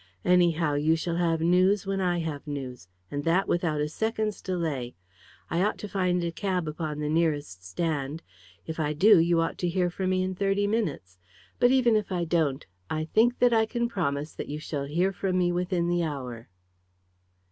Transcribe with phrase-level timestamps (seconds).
[0.25, 4.95] Anyhow, you shall have news when I have news, and that without a second's delay.
[5.51, 8.23] I ought to find a cab upon the nearest stand.
[8.65, 11.19] If I do, you ought to hear from me in thirty minutes.
[11.59, 15.11] But even if I don't, I think that I can promise that you shall hear
[15.13, 16.49] from me within the hour."